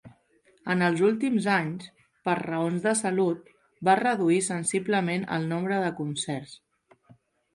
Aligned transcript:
En 0.73 0.79
els 0.85 1.01
últims 1.07 1.47
anys, 1.55 1.89
per 2.29 2.35
raons 2.39 2.87
de 2.87 2.93
salut, 3.03 3.51
va 3.89 3.95
reduir 4.01 4.41
sensiblement 4.47 5.27
el 5.37 5.45
nombre 5.51 5.77
de 5.87 5.95
concerts. 6.03 6.57